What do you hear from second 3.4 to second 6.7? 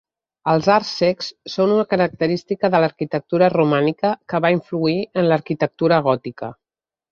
romànica que va influir en l'arquitectura gòtica.